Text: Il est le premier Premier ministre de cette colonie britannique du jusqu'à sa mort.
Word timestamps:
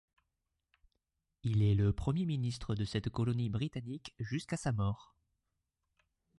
Il 1.43 1.61
est 1.61 1.75
le 1.75 1.93
premier 1.93 2.21
Premier 2.23 2.25
ministre 2.25 2.73
de 2.73 2.85
cette 2.85 3.11
colonie 3.11 3.51
britannique 3.51 4.15
du 4.17 4.25
jusqu'à 4.25 4.57
sa 4.57 4.71
mort. 4.71 5.13